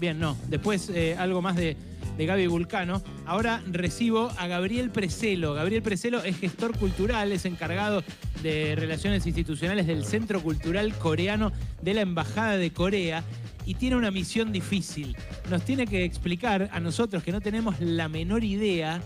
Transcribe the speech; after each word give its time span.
Bien, 0.00 0.18
no. 0.18 0.36
Después 0.48 0.88
eh, 0.88 1.14
algo 1.16 1.42
más 1.42 1.54
de, 1.54 1.76
de 2.18 2.26
Gaby 2.26 2.48
Vulcano. 2.48 3.04
Ahora 3.24 3.62
recibo 3.70 4.32
a 4.36 4.48
Gabriel 4.48 4.90
Preselo. 4.90 5.54
Gabriel 5.54 5.80
Preselo 5.80 6.24
es 6.24 6.40
gestor 6.40 6.76
cultural, 6.76 7.30
es 7.30 7.44
encargado 7.44 8.02
de 8.42 8.74
relaciones 8.74 9.24
institucionales 9.26 9.86
del 9.86 10.04
Centro 10.04 10.42
Cultural 10.42 10.92
Coreano 10.94 11.52
de 11.82 11.94
la 11.94 12.00
Embajada 12.00 12.56
de 12.56 12.72
Corea 12.72 13.22
y 13.64 13.74
tiene 13.74 13.94
una 13.94 14.10
misión 14.10 14.50
difícil. 14.50 15.16
Nos 15.48 15.64
tiene 15.64 15.86
que 15.86 16.04
explicar 16.04 16.68
a 16.72 16.80
nosotros 16.80 17.22
que 17.22 17.30
no 17.30 17.40
tenemos 17.40 17.78
la 17.78 18.08
menor 18.08 18.42
idea 18.42 19.00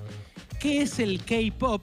qué 0.60 0.80
es 0.80 0.98
el 0.98 1.22
K-Pop, 1.24 1.82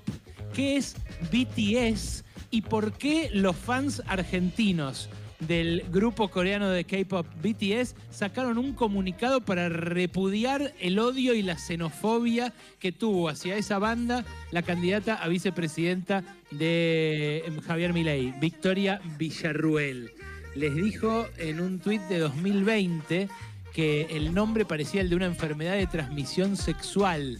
qué 0.55 0.77
es 0.77 0.95
BTS 1.31 2.23
y 2.49 2.63
por 2.63 2.93
qué 2.93 3.29
los 3.31 3.55
fans 3.55 4.01
argentinos 4.07 5.07
del 5.41 5.83
grupo 5.91 6.29
coreano 6.29 6.69
de 6.69 6.83
K-pop 6.83 7.25
BTS 7.41 7.95
sacaron 8.09 8.57
un 8.57 8.73
comunicado 8.73 9.41
para 9.41 9.69
repudiar 9.69 10.73
el 10.79 10.99
odio 10.99 11.33
y 11.33 11.41
la 11.41 11.57
xenofobia 11.57 12.53
que 12.79 12.91
tuvo 12.91 13.29
hacia 13.29 13.57
esa 13.57 13.79
banda 13.79 14.23
la 14.51 14.61
candidata 14.61 15.15
a 15.15 15.27
vicepresidenta 15.27 16.23
de 16.51 17.43
em, 17.45 17.59
Javier 17.59 17.93
Milei, 17.93 18.33
Victoria 18.39 19.01
Villarruel. 19.17 20.11
Les 20.55 20.75
dijo 20.75 21.27
en 21.37 21.59
un 21.59 21.79
tuit 21.79 22.01
de 22.03 22.19
2020 22.19 23.29
que 23.73 24.07
el 24.11 24.33
nombre 24.33 24.65
parecía 24.65 25.01
el 25.01 25.09
de 25.09 25.15
una 25.15 25.25
enfermedad 25.25 25.73
de 25.73 25.87
transmisión 25.87 26.57
sexual. 26.57 27.37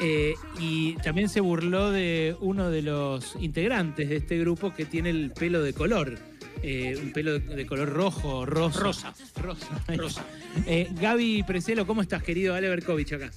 Eh, 0.00 0.34
y 0.60 0.94
también 0.96 1.28
se 1.28 1.40
burló 1.40 1.90
de 1.90 2.36
uno 2.40 2.70
de 2.70 2.82
los 2.82 3.36
integrantes 3.40 4.08
de 4.08 4.16
este 4.16 4.38
grupo 4.38 4.72
que 4.72 4.84
tiene 4.84 5.10
el 5.10 5.32
pelo 5.32 5.62
de 5.62 5.72
color. 5.72 6.18
Eh, 6.62 6.98
un 7.00 7.12
pelo 7.12 7.38
de, 7.38 7.40
de 7.40 7.66
color 7.66 7.88
rojo, 7.88 8.44
rosa. 8.44 8.80
Rosa. 8.80 9.14
Rosa. 9.40 9.82
Rosa. 9.96 10.24
Eh, 10.66 10.88
Gaby 11.00 11.44
Preselo, 11.44 11.86
¿cómo 11.86 12.02
estás, 12.02 12.22
querido? 12.22 12.54
Ale 12.54 12.68
Berkovich 12.68 13.12
acá. 13.12 13.30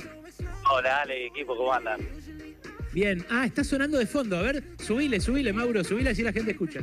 Hola, 0.71 1.01
Ale, 1.01 1.27
equipo, 1.27 1.55
¿cómo 1.55 1.73
andan? 1.73 1.99
Bien. 2.93 3.25
Ah, 3.29 3.45
está 3.45 3.63
sonando 3.63 3.97
de 3.97 4.05
fondo. 4.07 4.37
A 4.37 4.41
ver, 4.41 4.63
subile, 4.79 5.19
subile, 5.19 5.53
Mauro, 5.53 5.83
subile 5.83 6.09
así 6.09 6.23
la 6.23 6.33
gente 6.33 6.51
escucha. 6.51 6.81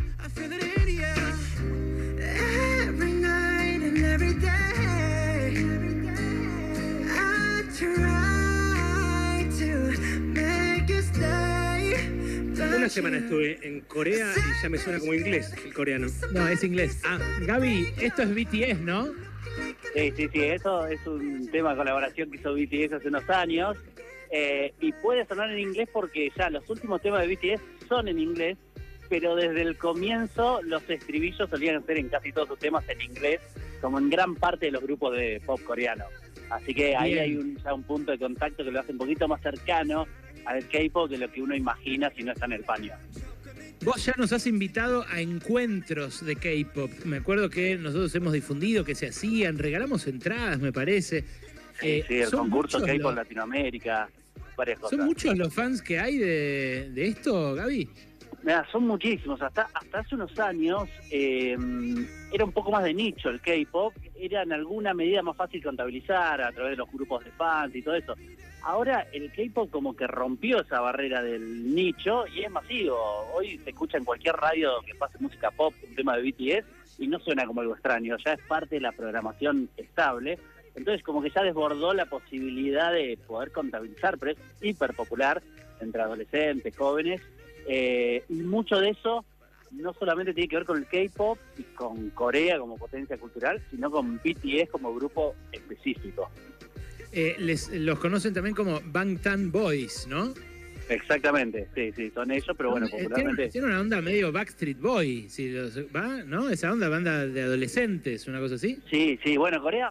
Una 12.88 12.94
semana 12.94 13.18
estuve 13.18 13.58
en 13.68 13.82
Corea 13.82 14.32
y 14.34 14.62
ya 14.62 14.70
me 14.70 14.78
suena 14.78 14.98
como 14.98 15.12
inglés 15.12 15.52
el 15.62 15.74
coreano. 15.74 16.06
No, 16.32 16.48
es 16.48 16.64
inglés. 16.64 17.02
Ah, 17.04 17.18
Gaby, 17.42 17.92
esto 18.00 18.22
es 18.22 18.34
BTS, 18.34 18.80
¿no? 18.80 19.08
Sí, 19.94 20.10
sí, 20.16 20.26
sí, 20.32 20.42
eso 20.42 20.86
es 20.86 21.06
un 21.06 21.50
tema 21.50 21.72
de 21.72 21.76
colaboración 21.76 22.30
que 22.30 22.38
hizo 22.38 22.54
BTS 22.54 22.94
hace 22.94 23.08
unos 23.08 23.28
años. 23.28 23.76
eh, 24.30 24.72
y 24.80 24.92
puede 24.92 25.26
sonar 25.26 25.50
en 25.50 25.58
inglés 25.58 25.90
porque 25.92 26.32
ya 26.34 26.48
los 26.48 26.66
últimos 26.70 27.02
temas 27.02 27.26
de 27.26 27.34
BTS 27.34 27.60
son 27.86 28.08
en 28.08 28.18
inglés, 28.20 28.56
pero 29.10 29.36
desde 29.36 29.60
el 29.60 29.76
comienzo 29.76 30.62
los 30.62 30.88
estribillos 30.88 31.50
solían 31.50 31.84
ser 31.84 31.98
en 31.98 32.08
casi 32.08 32.32
todos 32.32 32.48
sus 32.48 32.58
temas 32.58 32.88
en 32.88 33.02
inglés, 33.02 33.42
como 33.82 33.98
en 33.98 34.08
gran 34.08 34.34
parte 34.34 34.64
de 34.64 34.72
los 34.72 34.82
grupos 34.82 35.14
de 35.14 35.42
pop 35.44 35.60
coreano. 35.62 36.04
Así 36.48 36.72
que 36.74 36.96
ahí 36.96 37.12
Bien. 37.12 37.22
hay 37.24 37.36
un, 37.36 37.56
ya 37.62 37.74
un 37.74 37.82
punto 37.82 38.12
de 38.12 38.18
contacto 38.18 38.64
que 38.64 38.70
lo 38.70 38.80
hace 38.80 38.92
un 38.92 38.98
poquito 38.98 39.28
más 39.28 39.42
cercano 39.42 40.06
al 40.48 40.66
K-pop 40.68 41.10
de 41.10 41.18
lo 41.18 41.30
que 41.30 41.42
uno 41.42 41.54
imagina 41.54 42.10
si 42.16 42.22
no 42.22 42.32
está 42.32 42.46
en 42.46 42.52
el 42.54 42.64
paño. 42.64 42.92
Vos 43.84 44.04
ya 44.04 44.14
nos 44.16 44.32
has 44.32 44.46
invitado 44.46 45.04
a 45.08 45.20
encuentros 45.20 46.24
de 46.24 46.34
K-pop. 46.36 46.90
Me 47.04 47.18
acuerdo 47.18 47.48
que 47.50 47.76
nosotros 47.76 48.12
hemos 48.14 48.32
difundido 48.32 48.84
que 48.84 48.94
se 48.94 49.08
hacían, 49.08 49.58
regalamos 49.58 50.06
entradas, 50.06 50.58
me 50.58 50.72
parece. 50.72 51.24
Eh, 51.82 52.02
sí, 52.08 52.14
el 52.20 52.26
son 52.28 52.48
concurso 52.50 52.80
K-pop 52.80 53.00
los- 53.02 53.14
Latinoamérica, 53.14 54.08
varias 54.56 54.80
cosas. 54.80 54.96
¿Son 54.98 55.06
muchos 55.06 55.36
los 55.36 55.54
fans 55.54 55.80
que 55.82 55.98
hay 56.00 56.16
de, 56.18 56.90
de 56.92 57.06
esto, 57.06 57.54
Gaby? 57.54 57.88
Mira, 58.42 58.66
son 58.72 58.86
muchísimos. 58.86 59.40
Hasta, 59.42 59.68
hasta 59.74 59.98
hace 60.00 60.14
unos 60.14 60.36
años 60.38 60.88
eh, 61.10 61.56
era 62.32 62.44
un 62.44 62.52
poco 62.52 62.70
más 62.72 62.82
de 62.84 62.94
nicho 62.94 63.28
el 63.28 63.40
K-pop. 63.40 63.94
Era 64.18 64.42
en 64.42 64.52
alguna 64.52 64.92
medida 64.94 65.22
más 65.22 65.36
fácil 65.36 65.62
contabilizar 65.62 66.40
a 66.40 66.50
través 66.52 66.72
de 66.72 66.76
los 66.78 66.90
grupos 66.90 67.24
de 67.24 67.30
fans 67.32 67.74
y 67.76 67.82
todo 67.82 67.94
eso. 67.94 68.14
Ahora 68.68 69.06
el 69.12 69.32
K-pop 69.32 69.70
como 69.70 69.96
que 69.96 70.06
rompió 70.06 70.60
esa 70.60 70.82
barrera 70.82 71.22
del 71.22 71.74
nicho 71.74 72.26
y 72.26 72.42
es 72.42 72.50
masivo. 72.50 72.98
Hoy 73.32 73.56
se 73.64 73.70
escucha 73.70 73.96
en 73.96 74.04
cualquier 74.04 74.34
radio 74.36 74.82
que 74.84 74.94
pase 74.94 75.16
música 75.20 75.50
pop 75.50 75.72
un 75.88 75.94
tema 75.94 76.14
de 76.18 76.30
BTS 76.30 76.66
y 76.98 77.06
no 77.06 77.18
suena 77.18 77.46
como 77.46 77.62
algo 77.62 77.72
extraño. 77.72 78.18
Ya 78.22 78.34
es 78.34 78.42
parte 78.42 78.74
de 78.74 78.82
la 78.82 78.92
programación 78.92 79.70
estable. 79.78 80.38
Entonces 80.74 81.02
como 81.02 81.22
que 81.22 81.30
ya 81.30 81.42
desbordó 81.42 81.94
la 81.94 82.04
posibilidad 82.04 82.92
de 82.92 83.18
poder 83.26 83.52
contabilizar, 83.52 84.18
pero 84.18 84.32
es 84.32 84.38
hiper 84.60 84.92
popular 84.92 85.42
entre 85.80 86.02
adolescentes, 86.02 86.76
jóvenes 86.76 87.22
eh, 87.66 88.22
y 88.28 88.34
mucho 88.34 88.78
de 88.80 88.90
eso 88.90 89.24
no 89.70 89.94
solamente 89.94 90.34
tiene 90.34 90.48
que 90.48 90.56
ver 90.56 90.66
con 90.66 90.76
el 90.76 90.86
K-pop 90.86 91.38
y 91.56 91.62
con 91.62 92.10
Corea 92.10 92.58
como 92.58 92.76
potencia 92.76 93.16
cultural, 93.16 93.62
sino 93.70 93.90
con 93.90 94.18
BTS 94.18 94.68
como 94.70 94.94
grupo 94.94 95.34
específico. 95.52 96.30
Eh, 97.12 97.36
les, 97.38 97.68
los 97.70 97.98
conocen 97.98 98.34
también 98.34 98.54
como 98.54 98.80
Bangtan 98.84 99.50
Boys, 99.50 100.06
¿no? 100.08 100.34
Exactamente, 100.88 101.68
sí, 101.74 101.92
sí, 101.94 102.10
son 102.14 102.30
ellos, 102.30 102.54
pero 102.56 102.70
bueno, 102.70 102.86
Eh, 102.86 102.90
tiene, 102.90 103.04
popularmente. 103.04 103.48
tiene 103.50 103.66
una 103.66 103.80
onda 103.80 104.00
medio 104.00 104.32
Backstreet 104.32 104.78
Boy, 104.78 105.28
si 105.28 105.50
los- 105.50 105.78
¿va? 105.94 106.22
¿No? 106.24 106.48
Esa 106.48 106.72
onda, 106.72 106.88
banda 106.88 107.26
de 107.26 107.42
adolescentes, 107.42 108.26
una 108.26 108.40
cosa 108.40 108.54
así. 108.54 108.78
Sí, 108.90 109.18
sí, 109.22 109.36
bueno, 109.36 109.60
Corea, 109.60 109.90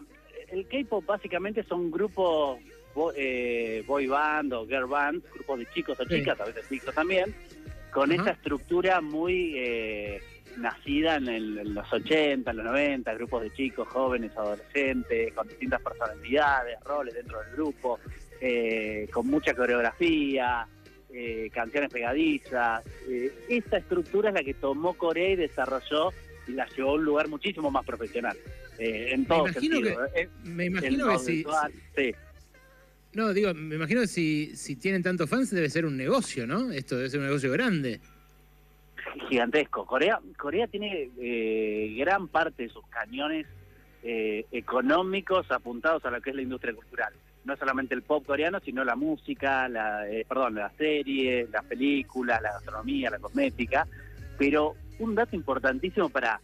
el 0.50 0.66
K-pop 0.66 1.04
básicamente 1.06 1.62
son 1.64 1.90
grupos 1.90 2.58
bo- 2.94 3.12
eh, 3.16 3.84
boy 3.86 4.06
band 4.08 4.52
o 4.54 4.66
girl 4.66 4.86
band, 4.86 5.22
grupos 5.34 5.60
de 5.60 5.66
chicos 5.72 6.00
o 6.00 6.04
Sí. 6.04 6.16
chicas, 6.16 6.40
a 6.40 6.44
veces 6.46 6.64
chicos 6.68 6.92
también, 6.94 7.32
con 7.92 8.10
Ajá. 8.10 8.22
esa 8.22 8.30
estructura 8.32 9.00
muy 9.00 9.54
eh, 9.56 10.20
nacida 10.58 11.16
en, 11.16 11.28
el- 11.28 11.58
en 11.58 11.74
los 11.74 11.92
80, 11.92 12.50
en 12.50 12.56
los 12.56 12.66
90, 12.66 13.14
grupos 13.14 13.42
de 13.42 13.52
chicos, 13.52 13.88
jóvenes, 13.88 14.32
adolescentes, 14.36 15.32
con 15.34 15.46
distintas 15.48 15.80
personalidades, 15.82 16.78
roles 16.84 17.14
dentro 17.14 17.38
del 17.40 17.52
grupo, 17.52 17.98
eh, 18.40 19.08
con 19.12 19.26
mucha 19.26 19.54
coreografía, 19.54 20.66
eh, 21.12 21.50
canciones 21.52 21.90
pegadizas. 21.90 22.82
Eh, 23.08 23.32
esa 23.48 23.78
estructura 23.78 24.28
es 24.30 24.34
la 24.34 24.42
que 24.42 24.54
tomó 24.54 24.94
Corea 24.94 25.30
y 25.30 25.36
desarrolló 25.36 26.10
y 26.46 26.52
la 26.52 26.66
llevó 26.76 26.90
a 26.90 26.94
un 26.94 27.04
lugar 27.04 27.28
muchísimo 27.28 27.70
más 27.70 27.84
profesional. 27.84 28.36
eh, 28.78 29.08
en 29.12 29.24
todo 29.26 29.48
imagino 29.48 29.74
sentido. 29.76 30.06
Eh, 30.14 30.28
Me 30.44 30.66
imagino 30.66 31.08
que 31.08 31.18
si, 31.18 31.42
audiovisual, 31.42 31.72
sí. 31.96 32.12
No, 33.14 33.32
digo, 33.32 33.52
me 33.54 33.74
imagino 33.74 34.02
que 34.02 34.06
si, 34.06 34.54
si 34.54 34.76
tienen 34.76 35.02
tantos 35.02 35.28
fans 35.28 35.50
debe 35.50 35.68
ser 35.68 35.84
un 35.84 35.96
negocio, 35.96 36.46
¿no? 36.46 36.70
Esto 36.70 36.96
debe 36.96 37.10
ser 37.10 37.18
un 37.20 37.26
negocio 37.26 37.50
grande. 37.50 38.00
gigantesco. 39.28 39.86
Corea, 39.86 40.20
Corea 40.36 40.66
tiene 40.66 41.10
eh, 41.18 41.94
gran 41.98 42.28
parte 42.28 42.64
de 42.64 42.68
sus 42.68 42.86
cañones 42.88 43.46
eh, 44.02 44.46
económicos 44.52 45.50
apuntados 45.50 46.04
a 46.04 46.10
lo 46.10 46.20
que 46.20 46.30
es 46.30 46.36
la 46.36 46.42
industria 46.42 46.74
cultural. 46.74 47.12
No 47.44 47.56
solamente 47.56 47.94
el 47.94 48.02
pop 48.02 48.26
coreano, 48.26 48.60
sino 48.60 48.84
la 48.84 48.96
música, 48.96 49.68
la, 49.68 50.08
eh, 50.08 50.24
perdón, 50.28 50.56
las 50.56 50.74
series, 50.74 51.48
las 51.50 51.64
películas, 51.64 52.42
la 52.42 52.52
gastronomía, 52.52 53.10
la 53.10 53.18
cosmética. 53.18 53.86
Pero 54.36 54.74
un 54.98 55.14
dato 55.14 55.34
importantísimo 55.34 56.08
para 56.10 56.40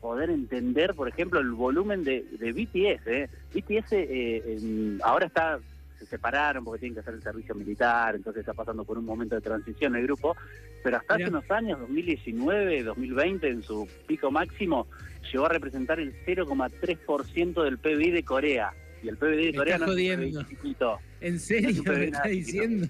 poder 0.00 0.30
entender, 0.30 0.94
por 0.94 1.08
ejemplo, 1.08 1.40
el 1.40 1.52
volumen 1.52 2.04
de, 2.04 2.24
de 2.38 2.52
BTS. 2.52 3.06
¿eh? 3.06 3.30
BTS 3.54 3.92
eh, 3.92 4.98
ahora 5.04 5.26
está 5.26 5.60
se 6.02 6.06
separaron 6.10 6.64
porque 6.64 6.80
tienen 6.80 6.94
que 6.94 7.00
hacer 7.00 7.14
el 7.14 7.22
servicio 7.22 7.54
militar, 7.54 8.14
entonces 8.16 8.40
está 8.40 8.54
pasando 8.54 8.84
por 8.84 8.98
un 8.98 9.04
momento 9.04 9.34
de 9.36 9.40
transición 9.40 9.94
el 9.96 10.02
grupo, 10.04 10.36
pero 10.82 10.96
hasta 10.96 11.14
hace 11.14 11.28
unos 11.28 11.48
años, 11.50 11.78
2019, 11.80 12.82
2020, 12.82 13.48
en 13.48 13.62
su 13.62 13.88
pico 14.06 14.30
máximo, 14.30 14.86
llegó 15.32 15.46
a 15.46 15.50
representar 15.50 16.00
el 16.00 16.12
0,3% 16.26 17.62
del 17.64 17.78
PBI 17.78 18.10
de 18.10 18.22
Corea. 18.24 18.72
Y 19.02 19.08
el 19.08 19.16
PBI 19.16 19.46
de 19.46 19.52
Me 19.52 19.58
Corea 19.58 19.78
no 19.78 19.84
es 19.84 19.90
un 19.90 19.94
jodiendo. 19.94 20.40
PBI 20.44 20.48
chiquito. 20.56 20.98
¿En 21.20 21.38
serio 21.40 21.70
Es 21.70 21.84
me 21.84 22.04
está 22.04 22.28
diciendo? 22.28 22.86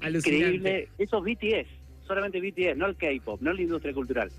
Alucinante. 0.00 0.46
Increíble. 0.56 0.88
Eso 0.98 1.18
es 1.18 1.24
BTS, 1.24 2.06
solamente 2.06 2.40
BTS, 2.40 2.76
no 2.76 2.86
el 2.86 2.96
K-pop, 2.96 3.40
no 3.42 3.52
la 3.52 3.60
industria 3.62 3.92
cultural. 3.92 4.30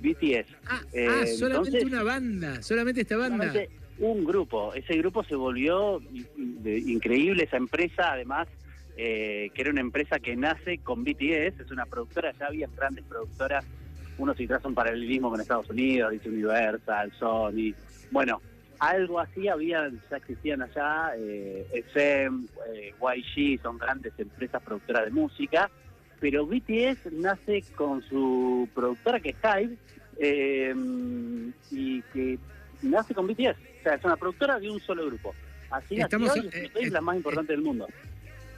BTS. 0.00 0.46
Ah, 0.66 0.80
Eh, 0.92 1.06
ah, 1.08 1.26
solamente 1.26 1.70
entonces- 1.70 1.84
una 1.84 2.02
banda, 2.04 2.62
solamente 2.62 3.00
esta 3.00 3.16
banda. 3.16 3.46
Solamente 3.48 3.77
un 4.00 4.24
grupo. 4.24 4.72
Ese 4.74 4.96
grupo 4.98 5.24
se 5.24 5.34
volvió 5.34 6.00
increíble, 6.64 7.44
esa 7.44 7.56
empresa, 7.56 8.12
además, 8.12 8.48
eh, 8.96 9.50
que 9.54 9.62
era 9.62 9.70
una 9.70 9.80
empresa 9.80 10.18
que 10.18 10.36
nace 10.36 10.78
con 10.78 11.04
BTS, 11.04 11.60
es 11.60 11.70
una 11.70 11.86
productora, 11.86 12.32
ya 12.38 12.46
había 12.46 12.68
grandes 12.76 13.04
productoras, 13.04 13.64
uno 14.18 14.34
si 14.34 14.46
traza 14.46 14.68
un 14.68 14.74
paralelismo 14.74 15.30
con 15.30 15.40
Estados 15.40 15.70
Unidos, 15.70 16.10
dice 16.12 16.28
Universal, 16.28 17.12
Sony, 17.18 17.74
bueno, 18.10 18.40
algo 18.78 19.20
así 19.20 19.48
había, 19.48 19.90
ya 20.10 20.16
existían 20.16 20.62
allá, 20.62 21.12
eh, 21.16 21.66
SM, 21.72 22.46
eh, 22.74 22.94
YG, 23.00 23.60
son 23.62 23.78
grandes 23.78 24.12
empresas 24.18 24.62
productoras 24.62 25.04
de 25.04 25.10
música, 25.10 25.70
pero 26.20 26.46
BTS 26.46 27.12
nace 27.12 27.62
con 27.76 28.02
su 28.02 28.68
productora 28.74 29.20
que 29.20 29.30
es 29.30 29.36
Hive, 29.36 29.76
eh, 30.18 30.74
y 31.70 32.02
que 32.12 32.38
nace 32.82 33.14
con 33.14 33.26
BTS. 33.26 33.56
Sea, 33.88 33.96
es 33.96 34.04
una 34.04 34.16
productora 34.16 34.58
de 34.60 34.70
un 34.70 34.80
solo 34.80 35.06
grupo. 35.06 35.34
Así 35.70 35.98
Estamos- 35.98 36.36
eh, 36.36 36.70
es 36.74 36.88
eh, 36.88 36.90
la 36.90 37.00
más 37.00 37.16
importante 37.16 37.52
del 37.54 37.62
mundo. 37.62 37.88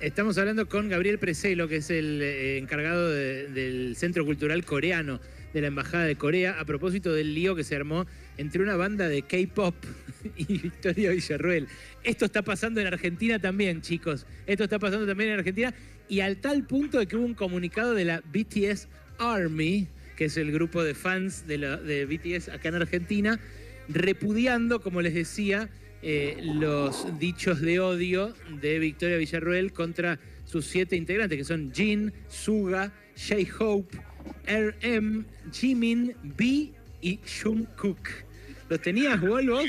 Estamos 0.01 0.37
hablando 0.39 0.69
con 0.69 0.89
Gabriel 0.89 1.19
Preselo, 1.19 1.69
que 1.69 1.77
es 1.77 1.91
el 1.91 2.21
eh, 2.21 2.59
encargado 2.59 3.09
de- 3.11 3.47
del 3.49 3.95
Centro 3.97 4.25
Cultural 4.25 4.65
Coreano 4.65 5.21
de 5.53 5.61
la 5.61 5.67
Embajada 5.69 6.05
de 6.05 6.17
Corea, 6.17 6.59
a 6.59 6.65
propósito 6.65 7.13
del 7.13 7.35
lío 7.35 7.55
que 7.55 7.63
se 7.65 7.77
armó 7.77 8.07
entre 8.39 8.61
una 8.63 8.75
banda 8.77 9.09
de 9.09 9.23
K-pop 9.23 9.75
y 10.37 10.59
Victoria 10.59 11.11
Villarruel. 11.11 11.69
Esto 12.03 12.25
está 12.25 12.43
pasando 12.43 12.81
en 12.81 12.87
Argentina 12.89 13.39
también, 13.39 13.83
chicos. 13.83 14.27
Esto 14.47 14.65
está 14.65 14.79
pasando 14.81 15.07
también 15.07 15.31
en 15.31 15.39
Argentina 15.39 15.73
y 16.09 16.21
al 16.21 16.39
tal 16.39 16.65
punto 16.65 16.99
de 16.99 17.07
que 17.07 17.17
hubo 17.17 17.25
un 17.27 17.35
comunicado 17.35 17.95
de 17.95 18.05
la 18.05 18.21
BTS 18.33 18.89
Army, 19.19 19.87
que 20.17 20.25
es 20.25 20.37
el 20.37 20.51
grupo 20.51 20.83
de 20.83 20.95
fans 20.95 21.47
de, 21.47 21.59
la- 21.59 21.77
de 21.77 22.07
BTS 22.07 22.49
acá 22.49 22.69
en 22.71 22.75
Argentina, 22.77 23.39
repudiando, 23.93 24.81
como 24.81 25.03
les 25.03 25.15
decía, 25.15 25.69
eh, 26.03 26.39
los 26.43 27.19
dichos 27.19 27.61
de 27.61 27.81
odio 27.81 28.35
de 28.61 28.79
Victoria 28.79 29.17
Villarruel 29.19 29.73
contra 29.73 30.19
sus 30.45 30.67
siete 30.67 30.97
integrantes, 30.97 31.39
que 31.39 31.45
son 31.45 31.73
Jin, 31.73 32.13
Suga, 32.29 32.93
J-Hope, 33.17 33.99
RM, 34.47 35.25
Jimin, 35.53 36.15
B 36.23 36.73
y 37.03 37.21
Jungkook. 37.43 38.09
¿Los 38.69 38.81
tenías, 38.81 39.21
Wol, 39.21 39.51
vos? 39.51 39.65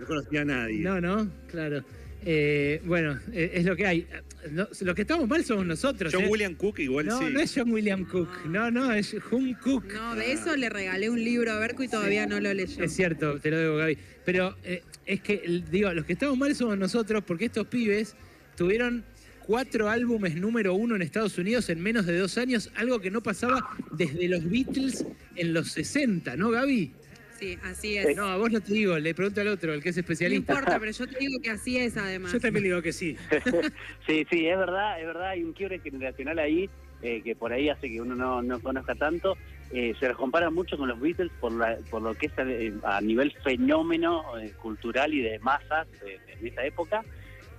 No 0.00 0.06
conocía 0.06 0.42
a 0.42 0.44
nadie. 0.44 0.80
No, 0.80 1.00
no, 1.00 1.30
claro. 1.50 1.84
Eh, 2.24 2.80
bueno, 2.84 3.18
eh, 3.32 3.50
es 3.54 3.64
lo 3.64 3.74
que 3.74 3.86
hay. 3.86 4.06
No, 4.50 4.68
los 4.80 4.94
que 4.94 5.02
estamos 5.02 5.28
mal 5.28 5.44
somos 5.44 5.64
nosotros. 5.66 6.12
John 6.12 6.24
¿eh? 6.24 6.28
William 6.28 6.54
Cook 6.54 6.80
igual 6.80 7.06
No, 7.06 7.18
sí. 7.18 7.26
no 7.30 7.40
es 7.40 7.52
John 7.54 7.70
William 7.70 8.04
Cook. 8.04 8.28
No, 8.46 8.70
no, 8.70 8.92
es 8.92 9.14
Jungkook. 9.30 9.92
No, 9.92 10.16
de 10.16 10.32
eso 10.32 10.56
le 10.56 10.68
regalé 10.68 11.10
un 11.10 11.22
libro 11.22 11.52
a 11.52 11.58
Berco 11.58 11.82
y 11.82 11.88
todavía 11.88 12.26
no 12.26 12.40
lo 12.40 12.52
leyó. 12.52 12.82
Es 12.82 12.94
cierto, 12.94 13.38
te 13.38 13.50
lo 13.50 13.58
debo, 13.58 13.76
Gaby. 13.76 13.98
Pero 14.24 14.56
eh, 14.64 14.82
es 15.06 15.20
que, 15.20 15.62
digo, 15.70 15.92
los 15.92 16.04
que 16.04 16.14
estamos 16.14 16.36
mal 16.36 16.54
somos 16.54 16.76
nosotros 16.78 17.22
porque 17.26 17.46
estos 17.46 17.66
pibes 17.66 18.16
tuvieron 18.56 19.04
cuatro 19.46 19.88
álbumes 19.88 20.36
número 20.36 20.74
uno 20.74 20.96
en 20.96 21.02
Estados 21.02 21.36
Unidos 21.38 21.68
en 21.68 21.80
menos 21.80 22.06
de 22.06 22.16
dos 22.18 22.38
años, 22.38 22.70
algo 22.74 23.00
que 23.00 23.10
no 23.10 23.22
pasaba 23.22 23.76
desde 23.92 24.28
los 24.28 24.48
Beatles 24.48 25.04
en 25.36 25.52
los 25.52 25.72
60, 25.72 26.36
¿no, 26.36 26.50
Gaby? 26.50 26.92
Sí, 27.42 27.58
así 27.64 27.96
es. 27.96 28.16
No, 28.16 28.26
a 28.26 28.36
vos 28.36 28.52
no 28.52 28.60
te 28.60 28.72
digo, 28.72 28.96
le 28.98 29.14
pregunto 29.14 29.40
al 29.40 29.48
otro, 29.48 29.74
el 29.74 29.82
que 29.82 29.88
es 29.88 29.96
No 29.96 30.00
especialista. 30.00 30.52
importa, 30.52 30.78
pero 30.80 30.92
yo 30.92 31.06
te 31.08 31.18
digo 31.18 31.40
que 31.42 31.50
así 31.50 31.76
es 31.76 31.96
además. 31.96 32.32
Yo 32.32 32.38
también 32.38 32.62
digo 32.64 32.80
que 32.82 32.92
sí. 32.92 33.16
Sí, 34.06 34.24
sí, 34.30 34.46
es 34.46 34.56
verdad, 34.56 35.00
es 35.00 35.06
verdad, 35.06 35.30
hay 35.30 35.42
un 35.42 35.52
quiebre 35.52 35.80
generacional 35.80 36.38
ahí 36.38 36.70
eh, 37.02 37.20
que 37.22 37.34
por 37.34 37.52
ahí 37.52 37.68
hace 37.68 37.88
que 37.90 38.00
uno 38.00 38.14
no, 38.14 38.42
no 38.42 38.60
conozca 38.60 38.94
tanto. 38.94 39.36
Eh, 39.72 39.92
se 39.98 40.06
los 40.06 40.16
compara 40.16 40.50
mucho 40.50 40.76
con 40.76 40.86
los 40.88 41.00
Beatles 41.00 41.32
por, 41.40 41.50
la- 41.52 41.78
por 41.90 42.02
lo 42.02 42.14
que 42.14 42.26
es 42.26 42.32
eh, 42.38 42.72
a 42.84 43.00
nivel 43.00 43.32
fenómeno 43.42 44.38
eh, 44.38 44.52
cultural 44.60 45.12
y 45.12 45.22
de 45.22 45.38
masas 45.40 45.88
eh, 46.06 46.18
en 46.40 46.46
esa 46.46 46.64
época. 46.64 47.02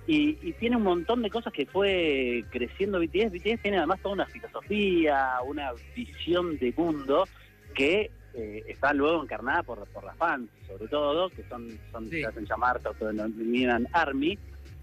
Y, 0.06 0.38
y 0.42 0.52
tiene 0.54 0.76
un 0.76 0.82
montón 0.82 1.22
de 1.22 1.28
cosas 1.30 1.52
que 1.52 1.66
fue 1.66 2.44
creciendo 2.50 3.00
BTS. 3.00 3.32
BTS 3.32 3.60
tiene 3.62 3.78
además 3.78 4.00
toda 4.00 4.14
una 4.14 4.26
filosofía, 4.26 5.32
una 5.46 5.72
visión 5.94 6.56
de 6.58 6.72
mundo 6.76 7.26
que 7.74 8.10
eh, 8.36 8.62
está 8.66 8.92
luego 8.92 9.22
encarnada 9.22 9.62
por, 9.62 9.86
por 9.88 10.04
las 10.04 10.16
fans, 10.16 10.50
sobre 10.66 10.88
todo, 10.88 11.30
que 11.30 11.42
son, 11.44 11.78
son 11.92 12.08
Sí. 12.10 12.20
se 12.20 12.26
hacen 12.26 12.44
llamar, 12.46 12.80
se 12.82 12.88
autodenominan 12.88 13.86
ARMY, 13.92 14.38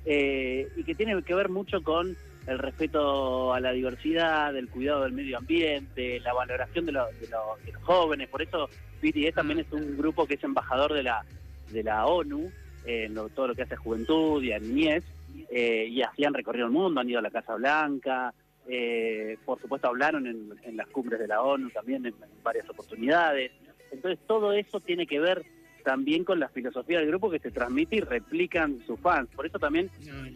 eh, 0.05 0.67
y 0.75 0.83
que 0.83 0.95
tiene 0.95 1.21
que 1.23 1.35
ver 1.35 1.49
mucho 1.49 1.81
con 1.83 2.15
el 2.47 2.57
respeto 2.57 3.53
a 3.53 3.59
la 3.59 3.71
diversidad, 3.71 4.55
el 4.55 4.67
cuidado 4.69 5.03
del 5.03 5.13
medio 5.13 5.37
ambiente, 5.37 6.19
la 6.21 6.33
valoración 6.33 6.85
de, 6.85 6.91
lo- 6.93 7.11
de 7.19 7.27
lo- 7.27 7.57
de 7.63 7.71
los 7.71 7.83
jóvenes. 7.83 8.29
Por 8.29 8.41
eso 8.41 8.69
BTS 9.01 9.35
también 9.35 9.59
es 9.59 9.71
un 9.71 9.95
grupo 9.97 10.25
que 10.25 10.35
es 10.35 10.43
embajador 10.43 10.93
de 10.93 11.03
la, 11.03 11.23
de 11.69 11.83
la 11.83 12.05
ONU 12.07 12.51
eh, 12.83 13.05
en 13.05 13.13
lo- 13.13 13.29
todo 13.29 13.49
lo 13.49 13.55
que 13.55 13.61
hace 13.61 13.75
a 13.75 13.77
juventud 13.77 14.41
y 14.41 14.53
a 14.53 14.59
niñez, 14.59 15.03
eh, 15.51 15.85
y 15.87 16.01
así 16.01 16.25
han 16.25 16.33
recorrido 16.33 16.65
el 16.65 16.71
mundo, 16.71 16.99
han 16.99 17.09
ido 17.09 17.19
a 17.19 17.21
la 17.21 17.29
Casa 17.29 17.53
Blanca, 17.55 18.33
eh, 18.67 19.37
por 19.45 19.59
supuesto 19.61 19.87
hablaron 19.87 20.27
en, 20.27 20.53
en 20.63 20.77
las 20.77 20.87
cumbres 20.87 21.19
de 21.19 21.27
la 21.27 21.41
ONU 21.41 21.69
también 21.71 22.05
en, 22.05 22.13
en 22.13 22.43
varias 22.43 22.69
oportunidades. 22.69 23.51
Entonces 23.91 24.19
todo 24.27 24.53
eso 24.53 24.79
tiene 24.79 25.05
que 25.05 25.19
ver 25.19 25.43
también 25.81 26.23
con 26.23 26.39
la 26.39 26.49
filosofía 26.49 26.99
del 26.99 27.07
grupo 27.07 27.29
que 27.29 27.39
se 27.39 27.51
transmite 27.51 27.97
y 27.97 28.01
replican 28.01 28.79
sus 28.85 28.99
fans. 28.99 29.29
Por 29.35 29.45
eso 29.45 29.59
también 29.59 29.89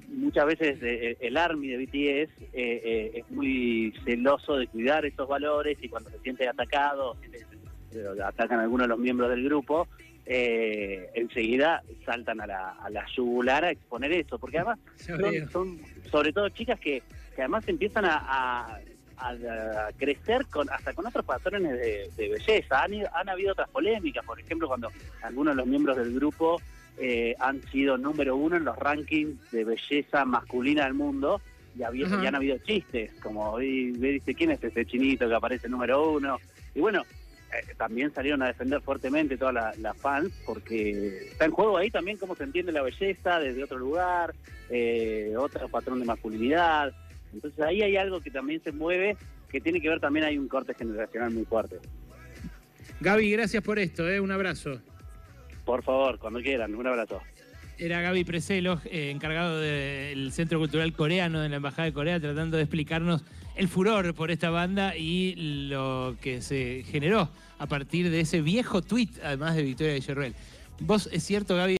muchas 0.08 0.46
veces 0.46 0.80
eh, 0.82 1.18
el 1.20 1.38
ARMY 1.38 1.68
de 1.68 1.78
BTS 1.78 1.94
eh, 1.94 2.52
eh, 2.54 3.12
es 3.16 3.32
muy 3.32 3.94
celoso 4.04 4.58
de 4.58 4.68
cuidar 4.68 5.06
esos 5.06 5.28
valores 5.28 5.78
y 5.82 5.90
cuando 5.90 6.10
se 6.10 6.20
siente 6.20 6.48
atacado, 6.48 7.16
eh, 7.92 8.06
atacan 8.24 8.60
a 8.60 8.64
algunos 8.64 8.86
de 8.86 8.90
los 8.90 9.00
miembros 9.00 9.30
del 9.30 9.44
grupo, 9.44 9.88
eh, 10.26 11.10
enseguida 11.14 11.84
saltan 12.04 12.42
a 12.42 12.48
la, 12.48 12.70
a 12.72 12.90
la 12.90 13.06
yugular 13.16 13.64
a 13.64 13.72
exponer 13.72 14.12
eso, 14.12 14.40
porque 14.40 14.58
además 14.58 14.80
son, 14.98 15.50
son 15.52 15.80
sobre 16.10 16.34
todo 16.34 16.50
chicas 16.50 16.80
que, 16.80 17.04
que 17.36 17.42
además 17.42 17.68
empiezan 17.68 18.06
a, 18.06 18.18
a- 18.18 18.80
a- 19.18 19.30
a 19.88 19.92
crecer 19.98 20.46
con 20.48 20.70
hasta 20.70 20.94
con 20.94 21.06
otros 21.08 21.26
patrones 21.26 21.72
de, 21.74 22.10
de 22.18 22.30
belleza. 22.30 22.84
Han, 22.84 22.94
han 23.14 23.30
habido 23.30 23.52
otras 23.54 23.70
polémicas, 23.70 24.26
por 24.26 24.40
ejemplo, 24.40 24.68
cuando 24.68 24.92
algunos 25.22 25.54
de 25.56 25.58
los 25.58 25.68
miembros 25.68 25.96
del 25.98 26.14
grupo 26.14 26.62
eh, 26.98 27.36
han 27.40 27.62
sido 27.72 27.98
número 27.98 28.36
uno 28.36 28.56
en 28.58 28.66
los 28.66 28.78
rankings 28.78 29.52
de 29.52 29.64
belleza 29.66 30.26
masculina 30.26 30.84
del 30.86 30.94
mundo 30.96 31.42
y, 31.78 31.84
había, 31.84 32.08
Ajá. 32.08 32.24
y 32.24 32.28
han 32.28 32.36
habido 32.36 32.58
chistes, 32.60 33.12
como 33.22 33.60
y, 33.62 33.90
y 33.90 33.92
dice, 33.92 34.34
¿quién 34.34 34.52
es 34.52 34.64
ese 34.64 34.86
chinito 34.86 35.28
que 35.28 35.36
aparece 35.36 35.68
número 35.70 36.12
uno? 36.12 36.38
Y 36.74 36.80
bueno, 36.80 37.04
eh, 37.54 37.74
también 37.78 38.14
salieron 38.14 38.42
a 38.44 38.48
defender 38.48 38.82
fuertemente 38.82 39.38
todas 39.38 39.54
las 39.54 39.78
las 39.80 39.98
fans 39.98 40.32
porque 40.46 41.28
está 41.32 41.46
en 41.46 41.52
juego 41.52 41.78
ahí 41.78 41.90
también 41.92 42.18
cómo 42.18 42.36
se 42.36 42.44
entiende 42.44 42.72
la 42.72 42.82
belleza 42.82 43.40
desde 43.40 43.64
otro 43.64 43.78
lugar, 43.78 44.34
eh, 44.70 45.34
otro 45.38 45.68
patrón 45.70 46.00
de 46.00 46.06
masculinidad. 46.06 46.94
Entonces 47.36 47.60
ahí 47.60 47.82
hay 47.82 47.98
algo 47.98 48.22
que 48.22 48.32
también 48.32 48.62
se 48.64 48.72
mueve, 48.72 49.18
que 49.50 49.60
tiene 49.62 49.82
que 49.82 49.90
ver 49.90 50.00
también, 50.00 50.26
hay 50.26 50.38
un 50.38 50.48
corte 50.48 50.74
generacional 50.74 51.32
muy 51.32 51.44
fuerte. 51.46 51.80
Gaby, 53.02 53.30
gracias 53.32 53.62
por 53.62 53.78
esto, 53.78 54.10
¿eh? 54.10 54.20
un 54.20 54.32
abrazo. 54.32 54.80
Por 55.66 55.84
favor, 55.84 56.18
cuando 56.18 56.42
quieran, 56.42 56.74
un 56.74 56.88
abrazo. 56.88 57.22
Era 57.78 58.00
Gaby 58.00 58.24
Preselo, 58.24 58.80
eh, 58.86 59.12
encargado 59.12 59.60
del 59.60 60.32
Centro 60.32 60.60
Cultural 60.60 60.94
Coreano 60.94 61.42
de 61.42 61.50
la 61.50 61.58
Embajada 61.58 61.86
de 61.86 61.94
Corea, 61.94 62.20
tratando 62.22 62.56
de 62.56 62.64
explicarnos 62.64 63.26
el 63.58 63.68
furor 63.68 64.14
por 64.14 64.32
esta 64.32 64.50
banda 64.50 64.96
y 64.96 65.36
lo 65.68 66.16
que 66.22 66.42
se 66.42 66.84
generó 66.86 67.30
a 67.58 67.68
partir 67.68 68.10
de 68.10 68.22
ese 68.22 68.42
viejo 68.42 68.82
tuit, 68.82 69.12
además 69.22 69.56
de 69.56 69.64
Victoria 69.64 69.94
Villarruel. 69.96 70.36
Vos, 70.80 71.10
es 71.12 71.24
cierto, 71.24 71.56
Gaby, 71.56 71.74